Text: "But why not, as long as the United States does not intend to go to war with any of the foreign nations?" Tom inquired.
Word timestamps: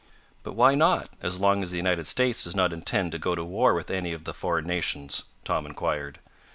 "But 0.41 0.53
why 0.53 0.73
not, 0.73 1.09
as 1.21 1.39
long 1.39 1.61
as 1.61 1.69
the 1.69 1.77
United 1.77 2.07
States 2.07 2.43
does 2.45 2.55
not 2.55 2.73
intend 2.73 3.11
to 3.11 3.19
go 3.19 3.35
to 3.35 3.43
war 3.45 3.75
with 3.75 3.91
any 3.91 4.13
of 4.13 4.23
the 4.23 4.33
foreign 4.33 4.65
nations?" 4.65 5.25
Tom 5.43 5.63
inquired. 5.67 6.17